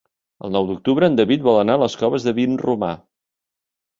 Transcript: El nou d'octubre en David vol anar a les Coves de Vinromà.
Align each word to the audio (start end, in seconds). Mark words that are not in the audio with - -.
El 0.47 0.53
nou 0.53 0.63
d'octubre 0.69 1.09
en 1.11 1.17
David 1.19 1.43
vol 1.47 1.59
anar 1.63 1.75
a 1.77 1.81
les 1.83 1.97
Coves 2.03 2.25
de 2.29 2.35
Vinromà. 2.39 2.89